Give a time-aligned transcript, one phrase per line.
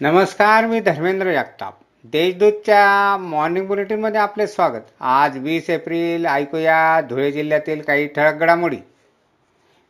[0.00, 1.74] नमस्कार मी धर्मेंद्र जगताप.
[2.04, 4.80] देशदूतच्या मॉर्निंग बुलेटिनमध्ये आपले स्वागत.
[5.00, 8.76] आज वीस एप्रिल ऐकूया धुळे जिल्ह्यातील काही ठळक घडामोडी.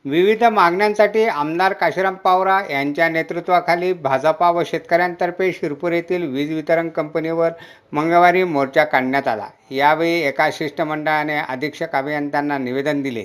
[0.05, 7.51] विविध मागण्यांसाठी आमदार काशीराम पावरा यांच्या नेतृत्वाखाली भाजपा व शेतकऱ्यांतर्फे शिरपूर येथील वीज वितरण कंपनीवर
[7.93, 9.49] मंगळवारी मोर्चा काढण्यात आला.
[9.71, 13.25] यावेळी एका शिष्टमंडळाने अधीक्षक अभियंत्यांना निवेदन दिले.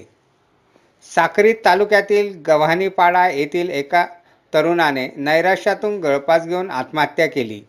[1.15, 4.05] साक्री तालुक्यातील गव्हाणीपाडा येथील एका
[4.53, 7.61] तरुणाने नैराश्यातून गळपास घेऊन आत्महत्या केली.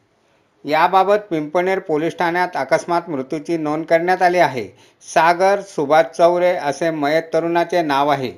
[0.64, 4.68] याबाबत पिंपणेर पोलीस ठाण्यात अकस्मात मृत्यूची नोंद करण्यात आली आहे.
[5.14, 8.32] सागर सुभाष चौरे असे मयत तरुणाचे नाव आहे.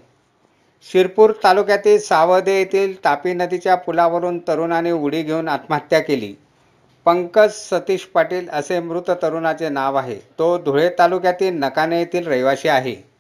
[0.93, 6.35] शिरपूर तालुक्यातील सावदे येथील तापी नदीच्या पुलावरून तरुणाने उडी घेऊन आत्महत्या केली.
[7.05, 10.19] पंकज सतीश पाटील असे मृत तरुणाचे नाव आहे.
[10.39, 13.14] तो धुळे तालुक्यातील नकाने येथील रहिवासी आहे.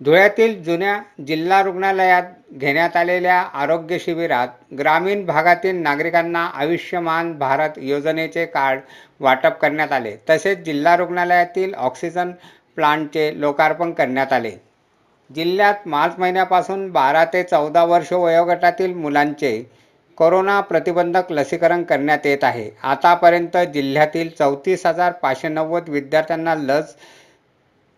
[0.00, 4.48] धुळ्यातील जुन्या जिल्हा रुग्णालयात घेण्यात आलेल्या आरोग्य शिबिरात
[4.78, 8.80] ग्रामीण भागातील नागरिकांना आयुष्यमान भारत योजनेचे कार्ड
[9.20, 10.14] वाटप करण्यात आले.
[10.30, 12.30] तसेच जिल्हा रुग्णालयातील ऑक्सिजन
[12.76, 14.50] प्लांटचे लोकार्पण करण्यात आले.
[15.30, 19.52] जिल्ह्यात मार्च महिन्यापासून बारा ते चौदा वर्ष वयोगटातील मुलांचे
[20.18, 22.70] कोरोना प्रतिबंधक लसीकरण करण्यात येत आहे.
[22.82, 26.94] आतापर्यंत जिल्ह्यातील चौतीस हजार पाचशे नव्वद विद्यार्थ्यांना लस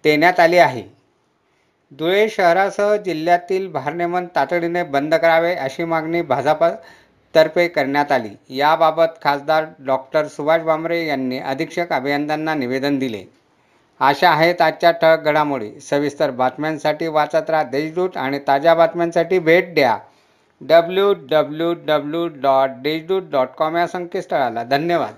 [0.04, 0.82] देण्यात आली आहे.
[1.98, 8.56] धुळे शहरासह जिल्ह्यातील भारनियमन तातडीने बंद करावे अशी मागणी भाजपतर्फे करण्यात आली.
[8.56, 13.22] याबाबत खासदार डॉक्टर सुभाष भामरे यांनी अधीक्षक अभियंत्यांना निवेदन दिले.
[14.00, 15.80] अशा आहेत आजच्या ठळक घडामोडी.
[15.80, 19.98] सविस्तर बातम्यांसाठी वाचत राहा देशदूत आणि ताज्या बातम्यांसाठी भेट द्या.
[20.60, 24.64] W W W dot Deshdoot dot com या संकेतस्थळाला.
[24.64, 25.14] धन्यवाद.